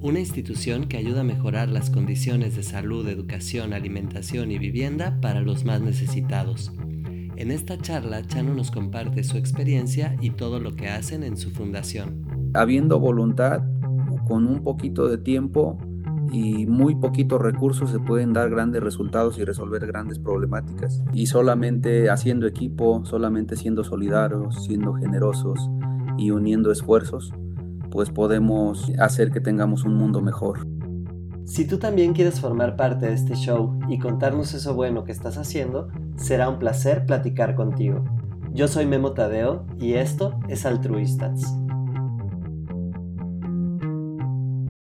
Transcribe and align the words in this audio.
una 0.00 0.20
institución 0.20 0.88
que 0.88 0.96
ayuda 0.96 1.22
a 1.22 1.24
mejorar 1.24 1.68
las 1.68 1.90
condiciones 1.90 2.56
de 2.56 2.62
salud, 2.62 3.08
educación, 3.08 3.72
alimentación 3.72 4.50
y 4.50 4.58
vivienda 4.58 5.18
para 5.20 5.40
los 5.40 5.64
más 5.64 5.80
necesitados. 5.80 6.72
En 7.36 7.50
esta 7.50 7.78
charla, 7.78 8.26
Chano 8.26 8.54
nos 8.54 8.70
comparte 8.70 9.24
su 9.24 9.36
experiencia 9.36 10.16
y 10.20 10.30
todo 10.30 10.60
lo 10.60 10.74
que 10.74 10.88
hacen 10.88 11.22
en 11.22 11.36
su 11.36 11.50
fundación. 11.50 12.50
Habiendo 12.54 12.98
voluntad, 12.98 13.62
con 14.26 14.46
un 14.46 14.62
poquito 14.62 15.08
de 15.08 15.18
tiempo 15.18 15.78
y 16.32 16.66
muy 16.66 16.96
poquitos 16.96 17.40
recursos 17.40 17.90
se 17.90 17.98
pueden 17.98 18.32
dar 18.32 18.50
grandes 18.50 18.82
resultados 18.82 19.38
y 19.38 19.44
resolver 19.44 19.86
grandes 19.86 20.18
problemáticas. 20.18 21.02
Y 21.12 21.26
solamente 21.26 22.10
haciendo 22.10 22.46
equipo, 22.46 23.04
solamente 23.04 23.56
siendo 23.56 23.84
solidarios, 23.84 24.64
siendo 24.64 24.94
generosos 24.94 25.70
y 26.18 26.30
uniendo 26.30 26.72
esfuerzos, 26.72 27.32
pues 27.90 28.10
podemos 28.10 28.90
hacer 28.98 29.30
que 29.30 29.40
tengamos 29.40 29.84
un 29.84 29.94
mundo 29.94 30.20
mejor. 30.20 30.66
Si 31.44 31.64
tú 31.66 31.78
también 31.78 32.12
quieres 32.12 32.40
formar 32.40 32.76
parte 32.76 33.06
de 33.06 33.14
este 33.14 33.34
show 33.36 33.78
y 33.88 33.98
contarnos 33.98 34.52
eso 34.54 34.74
bueno 34.74 35.04
que 35.04 35.12
estás 35.12 35.38
haciendo, 35.38 35.88
será 36.16 36.48
un 36.48 36.58
placer 36.58 37.06
platicar 37.06 37.54
contigo. 37.54 38.04
Yo 38.52 38.68
soy 38.68 38.86
Memo 38.86 39.12
Tadeo 39.12 39.64
y 39.78 39.94
esto 39.94 40.38
es 40.48 40.66
Altruistas. 40.66 41.56